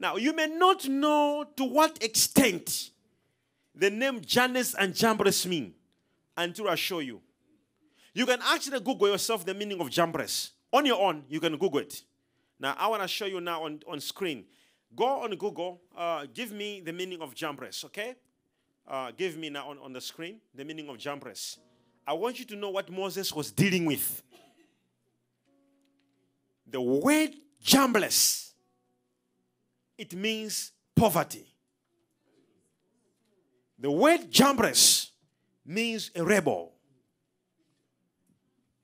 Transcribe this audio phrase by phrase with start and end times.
[0.00, 2.90] Now, you may not know to what extent
[3.74, 5.74] the name Jannes and Jambres mean
[6.36, 7.20] until I show you.
[8.14, 10.52] You can actually Google yourself the meaning of Jambres.
[10.72, 12.02] On your own, you can Google it.
[12.58, 14.46] Now, I want to show you now on, on screen.
[14.96, 18.16] Go on Google, uh, give me the meaning of Jambres, okay?
[18.88, 21.58] Uh, give me now on, on the screen the meaning of Jambres.
[22.06, 24.22] I want you to know what Moses was dealing with.
[26.66, 27.30] The word
[27.62, 28.49] Jambres,
[30.00, 31.46] it means poverty.
[33.78, 35.10] The word Jambres
[35.66, 36.72] means a rebel.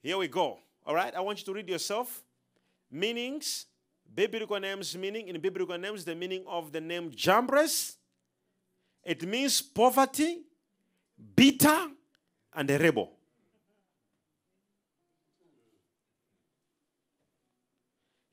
[0.02, 0.59] Here we go.
[0.84, 2.23] All right, I want you to read yourself.
[2.91, 3.65] Meanings,
[4.15, 5.29] biblical names meaning.
[5.29, 7.96] In biblical names, the meaning of the name Jambres,
[9.02, 10.43] it means poverty,
[11.35, 11.88] bitter,
[12.52, 13.10] and a rebel.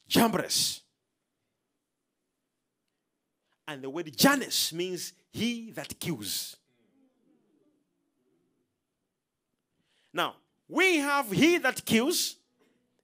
[0.09, 0.82] Jambres.
[3.67, 6.57] And the word Jannes means he that kills.
[10.13, 10.35] Now,
[10.67, 12.35] we have he that kills,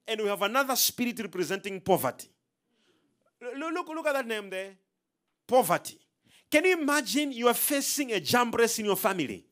[0.06, 2.28] and we have another spirit representing poverty.
[3.40, 4.72] Look, look, at that name there
[5.46, 5.98] poverty.
[6.50, 9.44] Can you imagine you are facing a Jambres in your family?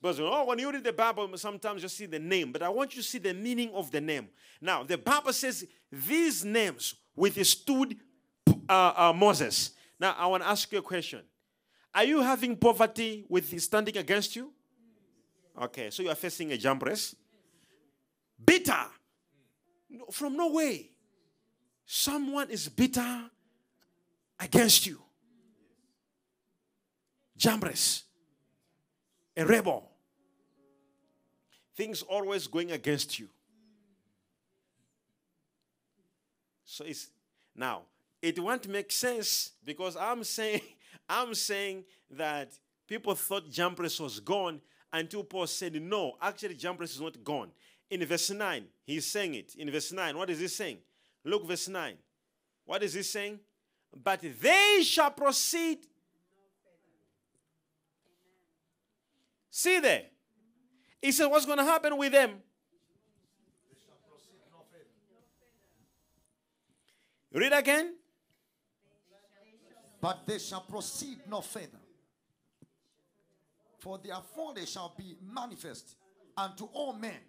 [0.00, 2.94] Because oh, when you read the Bible, sometimes you see the name, but I want
[2.94, 4.28] you to see the meaning of the name.
[4.60, 7.96] Now, the Bible says these names withstood
[8.68, 9.72] uh, uh, Moses.
[9.98, 11.20] Now, I want to ask you a question.
[11.94, 14.52] Are you having poverty with standing against you?
[15.60, 17.14] Okay, so you are facing a Jambres.
[18.44, 18.86] Bitter.
[20.10, 20.90] From no way.
[21.84, 23.30] Someone is bitter
[24.40, 24.98] against you.
[27.36, 28.04] Jambres.
[29.36, 29.90] A rebel.
[31.76, 33.28] Things always going against you.
[36.64, 37.08] So it's
[37.54, 37.82] now
[38.22, 40.62] it won't make sense because I'm saying
[41.08, 42.52] I'm saying that
[42.86, 44.60] people thought Jambres was gone
[44.92, 47.50] until Paul said, No, actually, Jambres is not gone.
[47.90, 49.54] In verse 9, he's saying it.
[49.56, 50.78] In verse 9, what is he saying?
[51.24, 51.94] Look, verse 9.
[52.64, 53.40] What is he saying?
[54.02, 55.80] But they shall proceed.
[59.50, 60.04] See there.
[61.02, 62.40] He said, What's going to happen with them?
[67.34, 67.94] Read again.
[70.02, 71.78] But they shall proceed no further.
[73.78, 75.94] For therefore they shall be manifest
[76.36, 77.20] unto all men,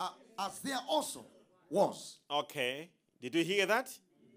[0.00, 1.26] uh, as there also
[1.68, 2.16] was.
[2.30, 2.90] Okay.
[3.20, 3.90] Did you hear that?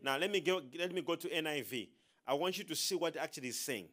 [0.03, 0.61] Now let me go.
[0.77, 1.87] Let me go to NIV.
[2.27, 3.87] I want you to see what actually is saying.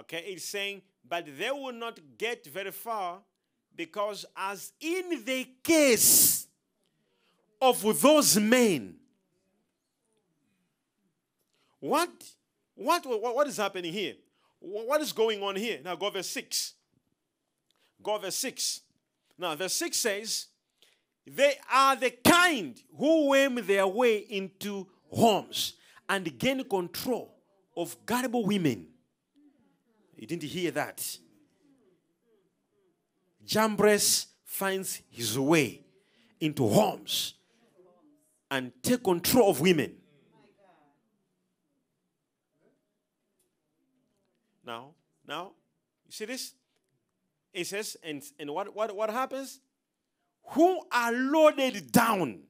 [0.00, 3.18] Okay, it's saying, but they will not get very far
[3.74, 6.46] because, as in the case
[7.60, 8.94] of those men,
[11.80, 12.10] what,
[12.78, 14.14] what, what, what is happening here?
[14.60, 15.80] What is going on here?
[15.84, 16.74] Now go verse 6.
[18.02, 18.80] Go verse 6.
[19.36, 20.46] Now, verse 6 says,
[21.26, 25.74] They are the kind who worm their way into homes
[26.08, 27.34] and gain control
[27.76, 28.86] of gullible women.
[30.16, 31.18] You didn't hear that.
[33.44, 35.82] Jambres finds his way
[36.40, 37.34] into homes
[38.50, 39.94] and take control of women.
[44.68, 44.90] Now,
[45.26, 45.52] now,
[46.04, 46.52] you see this?
[47.54, 49.60] It says, and, and what, what, what happens?
[50.48, 52.40] Who are loaded down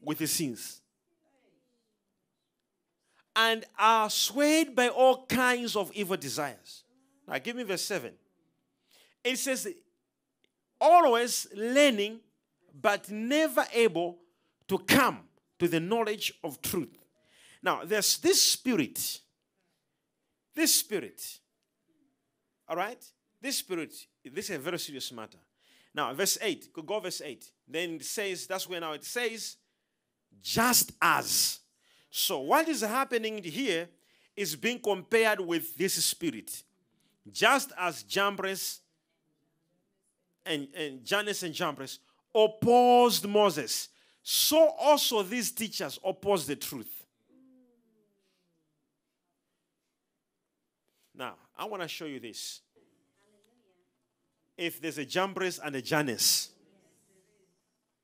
[0.00, 0.80] with the sins
[3.34, 6.84] and are swayed by all kinds of evil desires.
[7.26, 8.12] Now, give me verse 7.
[9.24, 9.66] It says,
[10.80, 12.20] always learning,
[12.80, 14.18] but never able
[14.68, 15.18] to come
[15.58, 16.96] to the knowledge of truth.
[17.60, 19.20] Now, there's this spirit
[20.54, 21.40] this spirit,
[22.68, 23.02] all right?
[23.40, 23.92] This spirit,
[24.24, 25.38] this is a very serious matter.
[25.94, 27.50] Now, verse 8, could go verse 8.
[27.68, 29.56] Then it says, that's where now it says,
[30.42, 31.60] just as.
[32.10, 33.88] So, what is happening here
[34.36, 36.62] is being compared with this spirit.
[37.30, 38.80] Just as Jambres
[40.44, 41.98] and, and Jannes and Jambres
[42.34, 43.88] opposed Moses,
[44.22, 47.04] so also these teachers oppose the truth.
[51.14, 52.60] Now, I want to show you this.
[54.56, 56.50] If there's a Jambres and a Jannes,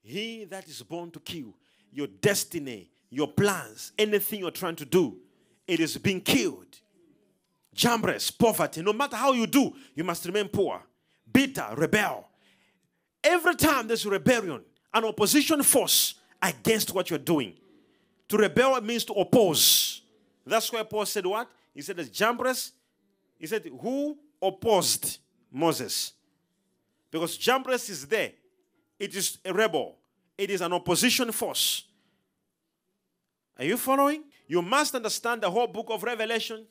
[0.02, 1.54] he that is born to kill
[1.92, 5.16] your destiny, your plans, anything you're trying to do,
[5.66, 6.78] it is being killed.
[7.74, 10.82] Jambres, poverty, no matter how you do, you must remain poor,
[11.32, 12.28] bitter, rebel.
[13.22, 14.62] Every time there's rebellion,
[14.92, 17.54] an opposition force against what you're doing.
[18.28, 20.02] To rebel means to oppose.
[20.46, 21.48] That's why Paul said what?
[21.74, 22.72] He said, as Jambres,
[23.40, 25.18] he said, who opposed
[25.50, 26.12] Moses?
[27.10, 28.32] Because Jambres is there.
[28.98, 29.96] It is a rebel.
[30.36, 31.84] It is an opposition force.
[33.58, 34.24] Are you following?
[34.46, 36.66] You must understand the whole book of Revelation.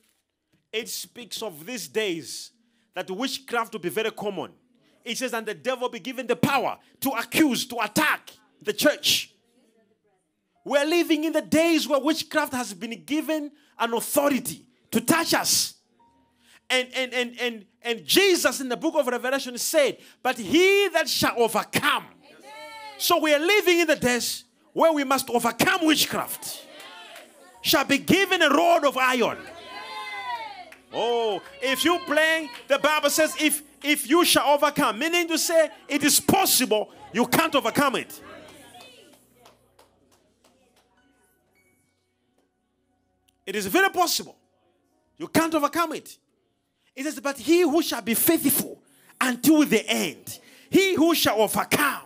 [0.72, 2.52] It speaks of these days
[2.94, 4.52] that witchcraft will be very common.
[5.04, 8.30] It says, and the devil be given the power to accuse, to attack
[8.62, 9.34] the church.
[10.64, 15.74] We're living in the days where witchcraft has been given an authority to touch us.
[16.70, 21.08] And, and, and, and, and Jesus in the book of Revelation said, But he that
[21.08, 22.04] shall overcome.
[22.04, 22.50] Amen.
[22.98, 26.66] So we are living in the days where we must overcome witchcraft.
[27.62, 29.38] Shall be given a rod of iron.
[30.92, 35.70] Oh, if you play, the Bible says, if if you shall overcome, meaning to say
[35.88, 38.20] it is possible, you can't overcome it.
[43.46, 44.36] It is very possible.
[45.18, 46.18] You can't overcome it.
[47.00, 48.78] It says, But he who shall be faithful
[49.18, 50.38] until the end,
[50.68, 52.02] he who shall overcome.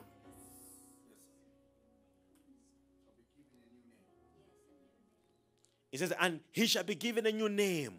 [5.90, 7.94] It says, And he shall be given a new name,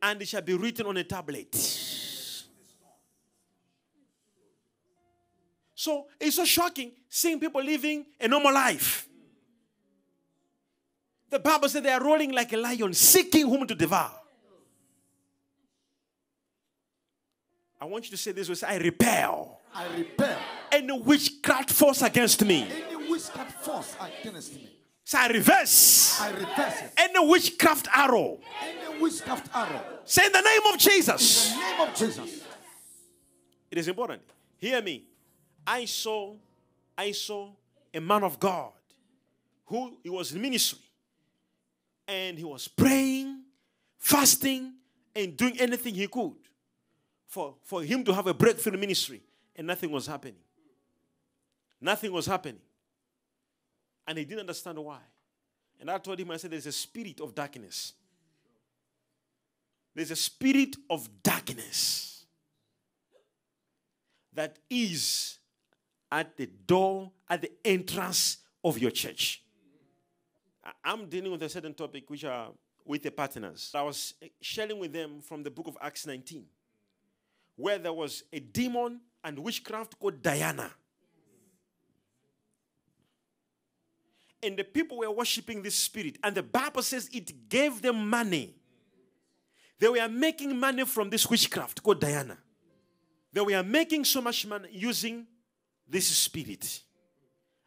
[0.00, 1.54] and it shall be written on a tablet.
[5.74, 9.06] So it's so shocking seeing people living a normal life.
[11.28, 14.12] The Bible said they are rolling like a lion, seeking whom to devour.
[17.80, 19.60] I want you to say this way I repel.
[19.74, 20.38] I repel.
[20.72, 22.68] Any witchcraft force against me.
[22.70, 24.70] Any witchcraft force against me.
[25.04, 26.20] Say I reverse.
[26.20, 26.92] I reverse it.
[26.96, 28.38] Any witchcraft arrow.
[28.62, 29.82] Any witchcraft arrow.
[30.04, 31.52] Say in the name of Jesus.
[31.52, 32.44] In the name of Jesus.
[33.70, 34.22] It is important.
[34.56, 35.04] Hear me.
[35.66, 36.34] I saw,
[36.96, 37.50] I saw
[37.94, 38.72] a man of God
[39.66, 40.80] who he was in ministry
[42.06, 43.42] and he was praying,
[43.98, 44.72] fasting,
[45.14, 46.36] and doing anything he could
[47.28, 49.22] for, for him to have a breakthrough ministry,
[49.54, 50.36] and nothing was happening.
[51.80, 52.60] Nothing was happening.
[54.06, 55.00] And he didn't understand why.
[55.80, 57.92] And I told him, I said, There's a spirit of darkness.
[59.94, 62.24] There's a spirit of darkness
[64.32, 65.38] that is
[66.10, 69.42] at the door, at the entrance of your church.
[70.84, 72.50] I'm dealing with a certain topic which are
[72.84, 73.72] with the partners.
[73.74, 76.44] I was sharing with them from the book of Acts 19,
[77.58, 80.70] where there was a demon and witchcraft called Diana.
[84.40, 88.54] And the people were worshiping this spirit, and the Bible says it gave them money.
[89.80, 92.38] They were making money from this witchcraft called Diana.
[93.32, 95.26] They were making so much money using
[95.88, 96.82] this spirit.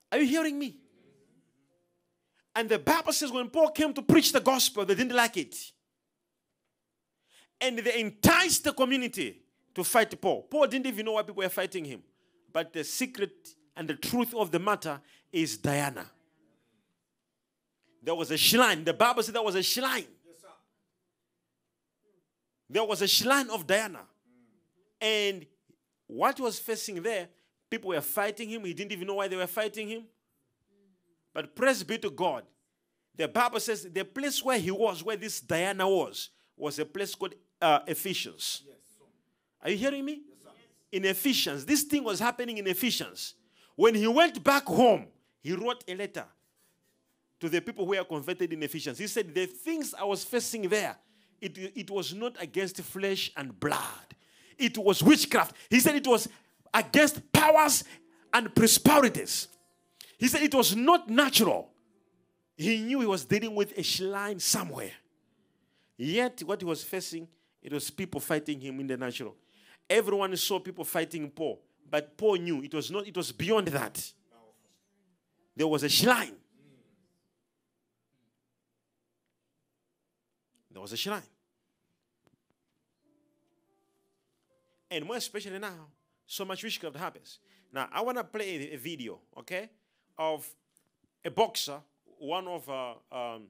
[0.09, 0.77] Are you hearing me?
[2.55, 5.55] And the Bible says when Paul came to preach the gospel, they didn't like it.
[7.59, 9.41] And they enticed the community
[9.75, 10.43] to fight Paul.
[10.43, 12.01] Paul didn't even know why people were fighting him.
[12.51, 13.31] But the secret
[13.75, 14.99] and the truth of the matter
[15.31, 16.05] is Diana.
[18.03, 18.83] There was a shrine.
[18.83, 20.05] The Bible said there was a shrine.
[22.69, 24.01] there was a shrine of Diana.
[24.99, 25.45] And
[26.07, 27.27] what was facing there
[27.71, 28.65] People were fighting him.
[28.65, 30.03] He didn't even know why they were fighting him.
[31.33, 32.43] But praise be to God.
[33.15, 37.15] The Bible says the place where he was, where this Diana was, was a place
[37.15, 38.63] called uh, Ephesians.
[38.67, 38.75] Yes,
[39.63, 40.21] Are you hearing me?
[40.27, 40.53] Yes,
[40.91, 41.65] in Ephesians.
[41.65, 43.35] This thing was happening in Ephesians.
[43.75, 45.07] When he went back home,
[45.41, 46.25] he wrote a letter
[47.39, 48.97] to the people who were converted in Ephesians.
[48.97, 50.95] He said, The things I was facing there,
[51.39, 54.15] it, it was not against flesh and blood,
[54.57, 55.55] it was witchcraft.
[55.69, 56.27] He said it was
[56.73, 57.83] against powers
[58.33, 59.47] and principalities.
[60.17, 61.69] He said it was not natural.
[62.55, 64.91] He knew he was dealing with a shrine somewhere.
[65.97, 67.27] Yet, what he was facing,
[67.61, 69.35] it was people fighting him in the natural.
[69.89, 74.13] Everyone saw people fighting Paul, but Paul knew it was not, it was beyond that.
[75.55, 76.35] There was a shrine.
[80.71, 81.21] There was a shrine.
[84.89, 85.87] And more especially now,
[86.25, 87.39] so much witchcraft happens.
[87.73, 89.69] Now, I want to play a video, okay,
[90.17, 90.49] of
[91.23, 91.79] a boxer,
[92.19, 93.43] one of, uh, um,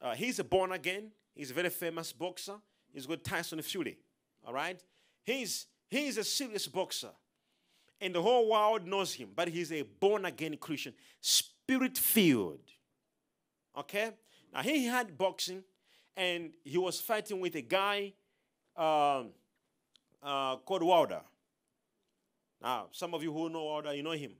[0.00, 2.56] uh, he's a born again, he's a very famous boxer.
[2.92, 3.98] He's called Tyson Fury,
[4.46, 4.80] all right?
[5.24, 7.10] He's, he's a serious boxer,
[8.00, 12.60] and the whole world knows him, but he's a born again Christian, spirit filled,
[13.76, 14.10] okay?
[14.52, 15.64] Now, he had boxing,
[16.16, 18.12] and he was fighting with a guy
[18.76, 19.30] um,
[20.22, 21.20] uh, called Wilder.
[22.62, 24.32] Now, some of you who know Wilder, you know him.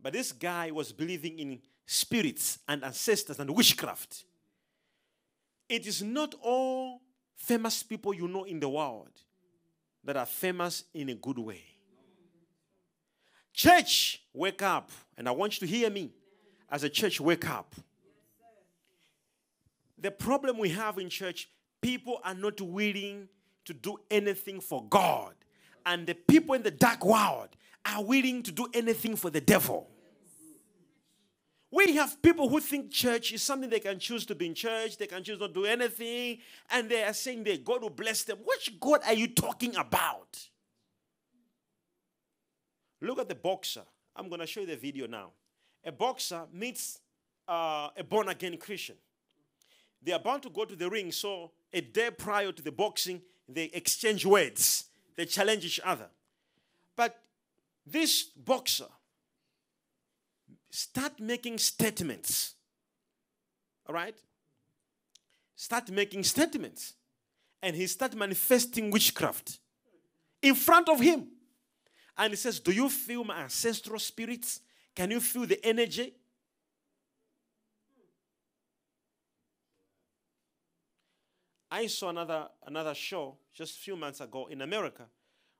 [0.00, 4.24] But this guy was believing in spirits and ancestors and witchcraft.
[5.68, 7.00] it is not all
[7.34, 9.10] famous people you know in the world
[10.04, 11.62] that are famous in a good way.
[13.52, 14.90] Church, wake up.
[15.16, 16.12] And I want you to hear me.
[16.70, 17.74] As a church, wake up.
[19.98, 21.48] The problem we have in church,
[21.80, 23.28] people are not willing
[23.66, 25.34] to do anything for God.
[25.84, 27.48] And the people in the dark world
[27.84, 29.91] are willing to do anything for the devil.
[31.72, 34.98] We have people who think church is something they can choose to be in church,
[34.98, 36.38] they can choose not to do anything,
[36.70, 38.38] and they are saying that God will bless them.
[38.44, 40.38] Which God are you talking about?
[43.00, 43.84] Look at the boxer.
[44.14, 45.30] I'm going to show you the video now.
[45.82, 47.00] A boxer meets
[47.48, 48.96] uh, a born again Christian.
[50.02, 53.22] They are about to go to the ring, so a day prior to the boxing,
[53.48, 54.84] they exchange words,
[55.16, 56.08] they challenge each other.
[56.96, 57.18] But
[57.86, 58.88] this boxer
[60.72, 62.54] start making statements.
[63.86, 64.18] All right?
[65.54, 66.94] Start making statements.
[67.62, 69.60] And he start manifesting witchcraft
[70.40, 71.28] in front of him.
[72.18, 74.60] And he says, Do you feel my ancestral spirits?
[74.96, 76.14] Can you feel the energy?
[81.70, 85.06] I saw another, another show just a few months ago in America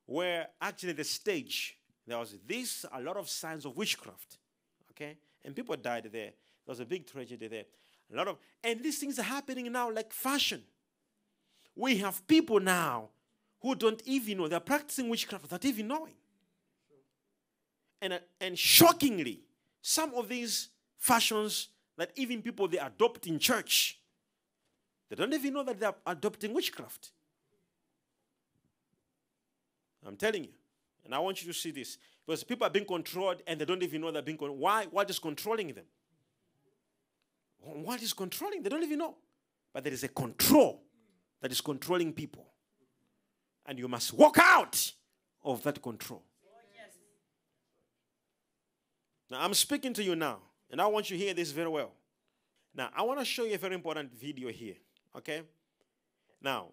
[0.05, 4.37] where actually the stage, there was this, a lot of signs of witchcraft.
[5.03, 5.17] Okay?
[5.45, 6.31] And people died there.
[6.31, 6.33] There
[6.67, 7.65] was a big tragedy there.
[8.13, 10.63] A lot of, and these things are happening now like fashion.
[11.75, 13.09] We have people now
[13.61, 16.15] who don't even know, they're practicing witchcraft without even knowing.
[18.01, 19.41] And, uh, and shockingly,
[19.81, 20.69] some of these
[20.99, 23.99] fashions that even people they adopt in church,
[25.09, 27.11] they don't even know that they're adopting witchcraft.
[30.07, 30.51] I'm telling you.
[31.05, 31.99] And I want you to see this.
[32.33, 34.59] Because people are being controlled and they don't even know they're being controlled.
[34.59, 34.87] Why?
[34.87, 35.85] What is controlling them?
[37.59, 38.63] What is controlling?
[38.63, 39.17] They don't even know.
[39.71, 40.83] But there is a control
[41.43, 42.47] that is controlling people.
[43.67, 44.93] And you must walk out
[45.45, 46.23] of that control.
[49.31, 50.39] Now, I'm speaking to you now,
[50.71, 51.93] and I want you to hear this very well.
[52.75, 54.77] Now, I want to show you a very important video here,
[55.15, 55.43] okay?
[56.41, 56.69] Now,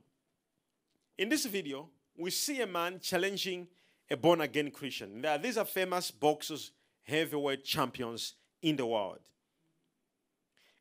[1.18, 3.68] in this video, we see a man challenging
[4.12, 5.22] a born again Christian.
[5.22, 6.72] Now, these are famous boxers,
[7.04, 9.20] heavyweight champions in the world.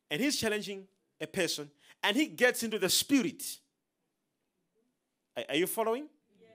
[0.09, 0.87] And he's challenging
[1.21, 1.69] a person,
[2.03, 3.43] and he gets into the spirit.
[5.37, 6.07] Are, are you following?
[6.39, 6.51] Yes.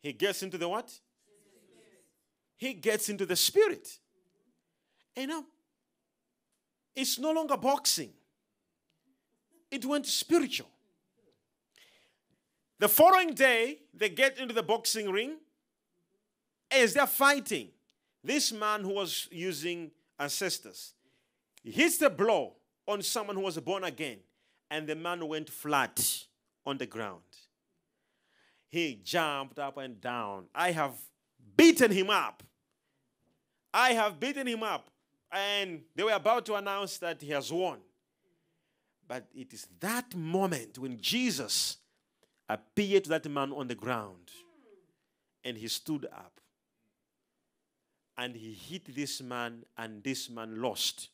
[0.00, 0.92] He gets into the what?
[2.56, 3.98] He gets into the spirit.
[5.14, 5.44] And now,
[6.94, 8.10] it's no longer boxing,
[9.70, 10.68] it went spiritual.
[12.78, 15.36] The following day, they get into the boxing ring.
[16.70, 17.68] As they're fighting,
[18.22, 20.94] this man who was using ancestors
[21.62, 22.54] hits the blow
[22.86, 24.18] on someone who was born again,
[24.70, 26.24] and the man went flat
[26.64, 27.22] on the ground.
[28.68, 30.46] He jumped up and down.
[30.54, 30.94] I have
[31.56, 32.42] beaten him up.
[33.72, 34.90] I have beaten him up.
[35.30, 37.78] And they were about to announce that he has won.
[39.08, 41.78] But it is that moment when Jesus
[42.48, 44.30] appeared to that man on the ground
[45.44, 46.40] and he stood up
[48.18, 51.08] and he hit this man, and this man lost.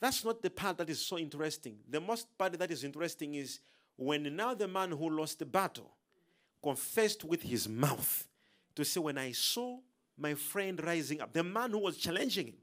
[0.00, 1.76] That's not the part that is so interesting.
[1.88, 3.60] The most part that is interesting is
[3.96, 5.90] when now the man who lost the battle
[6.62, 8.26] confessed with his mouth
[8.74, 9.78] to say, When I saw
[10.16, 12.56] my friend rising up, the man who was challenging him,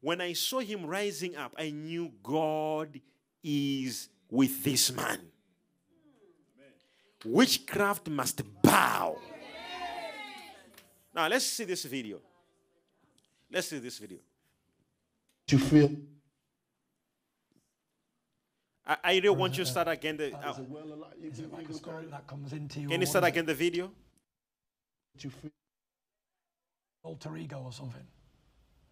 [0.00, 3.00] when I saw him rising up, I knew God
[3.42, 5.18] is with this man.
[7.24, 9.16] Witchcraft must bow.
[11.14, 12.18] Now let's see this video.
[13.50, 14.18] Let's see this video.
[15.50, 15.90] You feel?
[18.86, 20.16] I, I really want you to start again.
[20.16, 20.54] The, uh,
[21.22, 22.88] Is it like a spirit that comes into you?
[22.88, 23.86] can or you start again the video?
[25.16, 25.24] it?
[25.24, 25.50] You feel?
[27.02, 28.06] alter ego or something?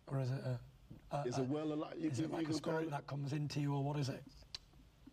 [0.06, 1.94] Or is it a, a, Is a- it well alive?
[1.98, 4.22] You is can, it like a spirit that comes into you or what is it?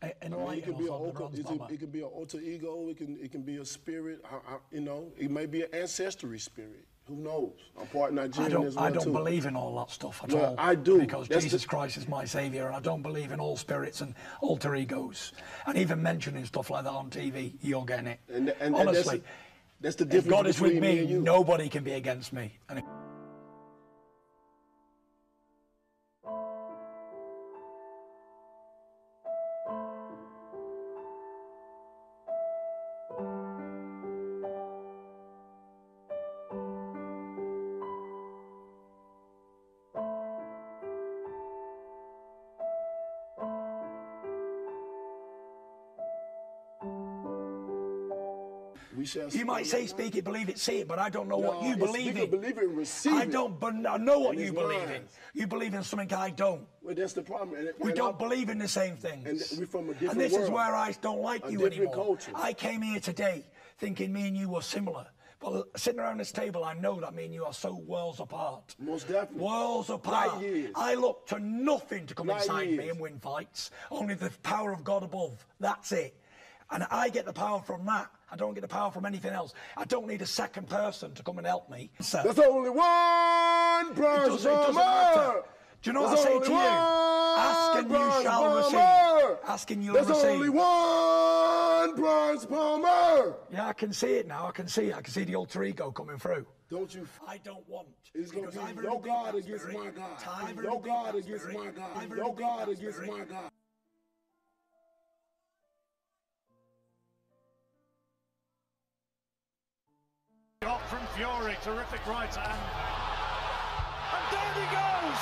[0.02, 2.00] A- I mean, it Enlighten be us a on the alter, it, it can be
[2.00, 2.88] an alter ego.
[2.90, 4.24] It can it can be a spirit.
[4.30, 6.86] I, I, you know, it may be an ancestry spirit.
[7.08, 7.52] Who knows?
[7.78, 9.12] I'm part I don't, as well I don't too.
[9.12, 10.56] believe in all that stuff at Well, all.
[10.58, 11.00] I do.
[11.00, 14.00] Because That's Jesus the- Christ is my saviour and I don't believe in all spirits
[14.00, 15.34] and alter egos.
[15.68, 18.20] And even mentioning stuff like that on TV, you're getting it.
[18.30, 19.22] And, and, and Honestly,
[19.82, 22.32] that's, that's the if difference God is with me, me, and nobody can be against
[22.32, 22.58] me.
[49.13, 51.63] Shall You might say, speak it, believe it, see it, but I don't know what
[51.63, 52.29] you believe in.
[52.29, 55.03] believe it, and receive I don't, but I know what you believe in.
[55.34, 56.65] You believe in something I don't.
[56.82, 57.60] Well, that's the problem.
[57.60, 59.51] And, We and don't I- believe in the same things.
[59.51, 61.75] And we're from a different And this is where I don't like A you different
[61.77, 61.96] anymore.
[61.96, 62.32] culture.
[62.36, 63.46] I came here today
[63.77, 65.08] thinking me and you were similar.
[65.39, 68.75] But sitting around this table, I know that me and you are so worlds apart.
[68.79, 69.43] Most definitely.
[69.43, 70.41] Worlds apart.
[70.41, 70.72] Years.
[70.74, 73.70] I look to nothing to come inside me and win fights.
[73.91, 75.46] Only the power of God above.
[75.60, 76.17] That's it.
[76.74, 78.10] And I get the power from that.
[78.32, 79.53] I don't get the power from anything else.
[79.77, 81.92] I don't need a second person to come and help me.
[82.01, 85.44] So, There's only one it bronze doesn't, it doesn't matter.
[85.84, 86.58] Do you know what I say to you?
[86.58, 88.58] Ask and you shall bomber.
[88.58, 89.38] receive.
[89.46, 90.25] Ask and you'll There's receive.
[90.32, 93.36] only one bronze bomber.
[93.51, 94.48] Yeah, I can see it now.
[94.48, 94.96] I can see it.
[94.96, 96.48] I can see the alter ego coming through.
[96.72, 97.08] Don't you?
[97.27, 97.88] I don't want.
[98.15, 100.63] It's gonna be your God against my God.
[100.63, 102.18] Your God against my God.
[102.18, 103.51] Your God against my God.
[111.15, 112.62] Fury, terrific right hand.
[114.13, 115.22] And down he goes!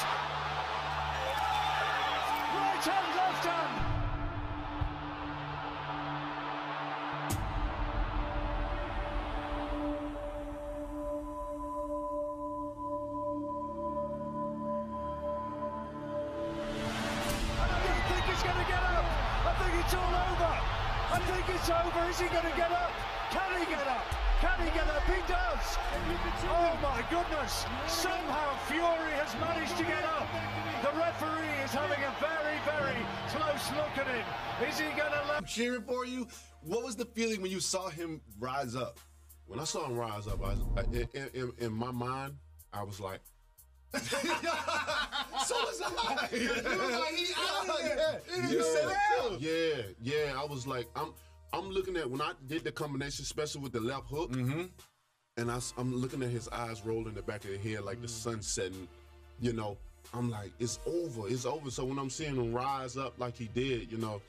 [2.56, 3.92] Right hand, left hand.
[19.44, 20.56] I think it's all over.
[21.12, 22.10] I think it's over.
[22.10, 22.61] Is he going to get
[25.94, 27.66] Oh my goodness.
[27.88, 30.28] Somehow Fury has managed to get up.
[30.82, 34.26] The referee is having a very, very close look at him.
[34.68, 36.28] Is he going to let I'm cheering for you.
[36.62, 39.00] What was the feeling when you saw him rise up?
[39.48, 42.36] When I saw him rise up, I, I, in, in, in my mind,
[42.74, 43.20] I was like,
[44.02, 46.30] so was I.
[46.32, 48.22] You was like, he out of there.
[48.38, 49.38] yeah, You said that.
[49.42, 50.42] yeah, yeah.
[50.42, 51.14] I was like, I'm,
[51.52, 54.64] I'm looking at when I did the combination, especially with the left hook, mm-hmm.
[55.38, 58.02] And I, am looking at his eyes roll in the back of the head like
[58.02, 58.12] the mm.
[58.12, 58.88] sun setting.
[59.40, 59.78] You know,
[60.14, 61.72] I'm like, it's over, it's over.
[61.72, 64.22] So when I'm seeing him rise up like he did, you know,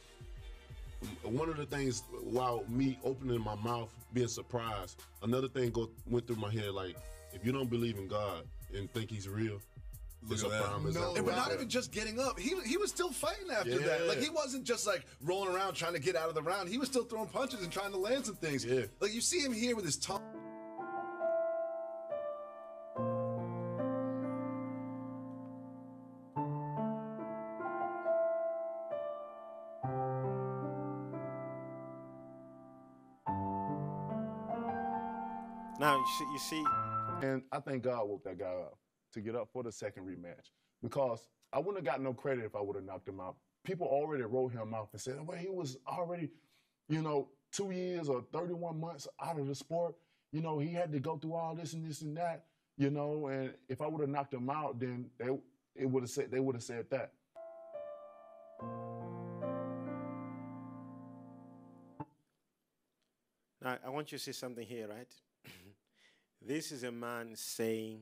[1.24, 6.26] one of the things while me opening my mouth, being surprised, another thing go went
[6.26, 6.96] through my head like,
[7.32, 9.58] if you don't believe in God and think He's real,
[10.30, 10.62] it's a at that.
[10.62, 11.24] prime example.
[11.24, 12.38] But not even just getting up.
[12.38, 14.00] He he was still fighting after that.
[14.02, 14.06] Yeah.
[14.06, 16.68] Like he wasn't just like rolling around trying to get out of the round.
[16.68, 18.64] He was still throwing punches and trying to land some things.
[18.64, 18.82] Yeah.
[19.00, 20.20] Like you see him here with his tongue.
[36.02, 36.64] You see, you see
[37.22, 38.78] And I think God woke that guy up
[39.12, 40.50] to get up for the second rematch
[40.82, 43.36] because I wouldn't have got no credit if I would have knocked him out.
[43.64, 46.30] People already wrote him off and said, well, he was already,
[46.88, 49.94] you know, two years or 31 months out of the sport.
[50.32, 53.28] You know, he had to go through all this and this and that, you know,
[53.28, 55.28] and if I would have knocked him out, then they
[55.74, 57.12] it would have said they would have said that.
[63.62, 65.08] Now, I want you to see something here, right?
[66.46, 68.00] This is a man saying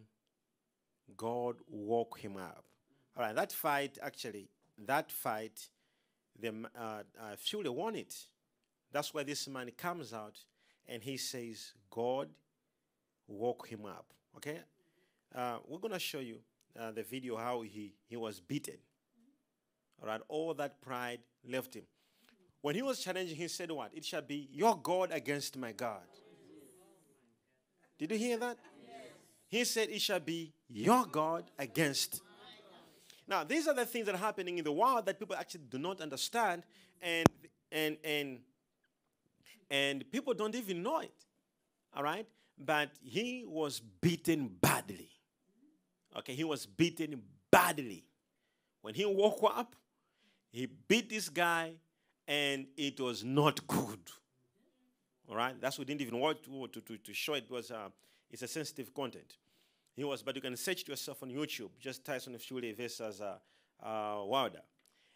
[1.16, 2.64] God woke him up.
[3.16, 4.48] All right, that fight, actually,
[4.86, 5.68] that fight,
[6.40, 8.14] the, uh, uh, Fury won it.
[8.92, 10.38] That's why this man comes out
[10.88, 12.28] and he says, God
[13.28, 14.06] woke him up.
[14.36, 14.60] Okay?
[15.34, 16.38] Uh, we're going to show you
[16.78, 18.78] uh, the video how he, he was beaten.
[20.00, 21.84] All right, all that pride left him.
[22.62, 23.90] When he was challenging, he said, What?
[23.94, 26.02] It shall be your God against my God.
[28.00, 28.56] Did you hear that?
[29.48, 32.22] He said, It shall be your God against.
[33.28, 35.78] Now, these are the things that are happening in the world that people actually do
[35.78, 36.62] not understand,
[37.02, 37.28] and
[37.70, 38.38] and and
[39.70, 41.12] and people don't even know it.
[41.94, 42.26] All right?
[42.58, 45.10] But he was beaten badly.
[46.16, 48.04] Okay, he was beaten badly.
[48.80, 49.76] When he woke up,
[50.50, 51.74] he beat this guy,
[52.26, 54.00] and it was not good.
[55.30, 57.88] All right, that's we didn't even want to, to, to, to show it was uh,
[58.28, 59.36] it's a sensitive content.
[59.94, 61.70] He was, but you can search yourself on YouTube.
[61.78, 63.36] Just Tyson Fury versus uh,
[63.80, 64.62] uh, Wilder,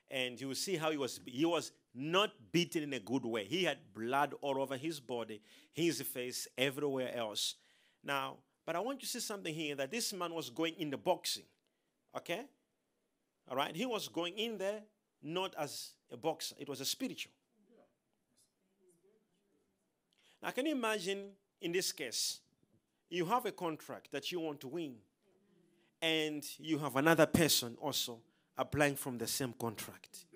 [0.08, 1.18] and you will see how he was.
[1.26, 3.44] He was not beaten in a good way.
[3.44, 7.56] He had blood all over his body, his face, everywhere else.
[8.04, 10.90] Now, but I want you to see something here that this man was going in
[10.90, 11.44] the boxing.
[12.16, 12.42] Okay,
[13.48, 13.74] all right.
[13.74, 14.82] He was going in there
[15.24, 16.54] not as a boxer.
[16.56, 17.32] It was a spiritual.
[20.44, 21.30] Now, can you imagine
[21.62, 22.40] in this case,
[23.08, 24.96] you have a contract that you want to win,
[26.02, 28.18] and you have another person also
[28.58, 30.26] applying from the same contract.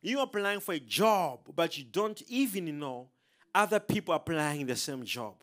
[0.00, 3.08] You are applying for a job, but you don't even know
[3.52, 5.34] other people applying the same job.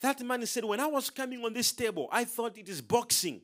[0.00, 3.42] That man said, When I was coming on this table, I thought it is boxing.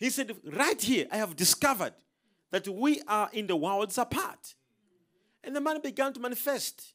[0.00, 1.94] He said, Right here, I have discovered
[2.50, 4.56] that we are in the worlds apart.
[5.44, 6.94] And the man began to manifest,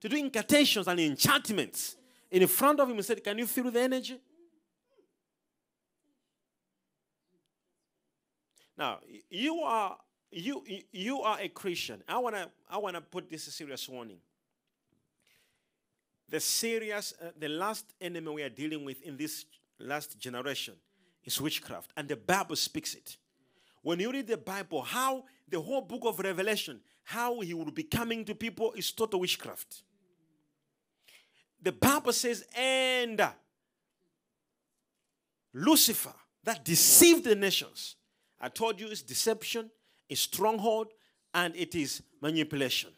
[0.00, 1.96] to do incantations and enchantments
[2.30, 2.96] in front of him.
[2.96, 4.18] He said, Can you feel the energy?
[8.76, 9.98] Now, you are
[10.30, 12.02] you you are a Christian.
[12.08, 14.18] I wanna I wanna put this a serious warning.
[16.30, 19.44] The serious, uh, the last enemy we are dealing with in this
[19.80, 20.74] last generation
[21.24, 23.16] is witchcraft, and the Bible speaks it.
[23.82, 27.82] When you read the Bible, how the whole book of Revelation, how he will be
[27.82, 29.82] coming to people is total witchcraft.
[31.62, 33.22] The Bible says, and
[35.52, 37.96] Lucifer that deceived the nations.
[38.40, 39.70] I told you it's deception,
[40.08, 40.88] it's stronghold,
[41.34, 42.90] and it is manipulation.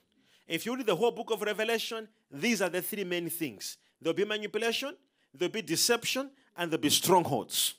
[0.46, 4.16] If you read the whole book of Revelation, these are the three main things there'll
[4.16, 4.96] be manipulation,
[5.32, 7.74] there'll be deception, and there'll be strongholds.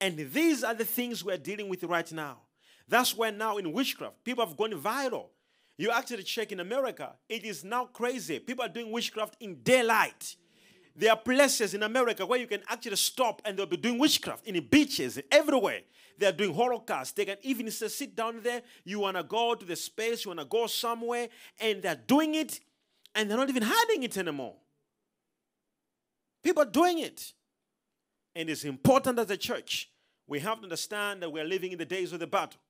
[0.00, 2.38] And these are the things we're dealing with right now.
[2.88, 5.26] That's why now in witchcraft, people have gone viral.
[5.80, 8.38] You actually check in America, it is now crazy.
[8.38, 10.36] People are doing witchcraft in daylight.
[10.94, 14.46] There are places in America where you can actually stop and they'll be doing witchcraft
[14.46, 15.80] in the beaches, everywhere.
[16.18, 17.16] They're doing holocaust.
[17.16, 18.60] They can even say, sit down there.
[18.84, 22.34] You want to go to the space, you want to go somewhere, and they're doing
[22.34, 22.60] it,
[23.14, 24.56] and they're not even hiding it anymore.
[26.44, 27.32] People are doing it.
[28.34, 29.88] And it's important as a church,
[30.26, 32.60] we have to understand that we are living in the days of the battle.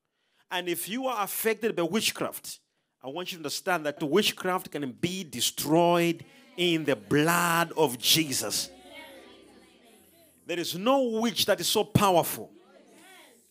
[0.49, 2.61] And if you are affected by witchcraft,
[3.03, 6.23] I want you to understand that witchcraft can be destroyed
[6.55, 8.69] in the blood of Jesus.
[10.45, 12.51] There is no witch that is so powerful.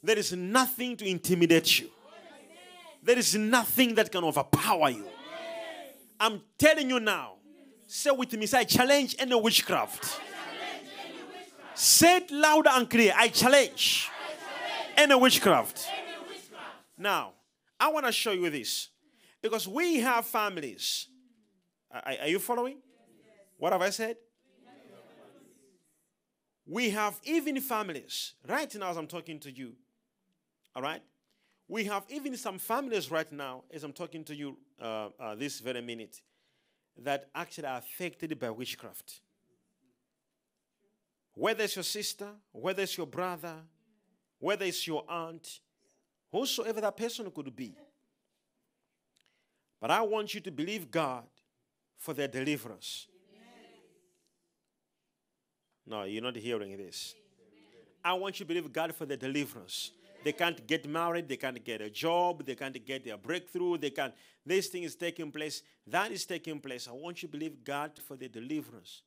[0.02, 1.90] There is nothing to intimidate you.
[3.02, 5.06] There is nothing that can overpower you.
[6.20, 7.34] I'm telling you now.
[7.86, 10.20] Say with me, say, I challenge any witchcraft.
[11.74, 13.12] Say it louder and clear.
[13.16, 14.08] I challenge,
[14.96, 15.88] any witchcraft.
[16.96, 17.32] Now,
[17.80, 18.90] I want to show you this.
[19.42, 21.06] Because we have families.
[21.90, 22.78] Are, are you following?
[23.58, 24.16] What have I said?
[26.66, 28.34] We have even families.
[28.48, 29.74] Right now, as I'm talking to you,
[30.76, 31.02] all right?
[31.66, 35.60] We have even some families right now, as I'm talking to you uh, uh, this
[35.60, 36.20] very minute,
[36.98, 39.20] that actually are affected by witchcraft.
[41.34, 43.56] Whether it's your sister, whether it's your brother,
[44.38, 45.60] whether it's your aunt,
[46.30, 47.74] whosoever that person could be.
[49.80, 51.24] But I want you to believe God
[51.96, 53.06] for their deliverance.
[55.86, 57.14] No, you're not hearing this.
[58.04, 59.92] I want you to believe God for their deliverance.
[60.22, 63.90] They can't get married, they can't get a job, they can't get their breakthrough, they
[63.90, 64.12] can't.
[64.44, 66.86] This thing is taking place, that is taking place.
[66.88, 69.02] I want you to believe God for their deliverance.